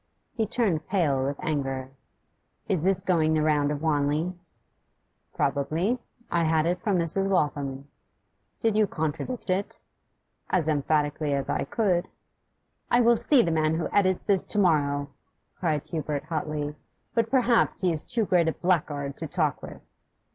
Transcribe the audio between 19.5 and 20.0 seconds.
with.